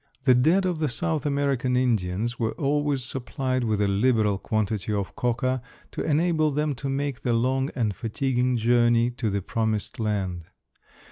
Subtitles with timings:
[0.23, 5.15] The dead of the South American Indians were always supplied with a liberal quantity of
[5.15, 10.45] coca to enable them to make the long and fatiguing journey to the promised land.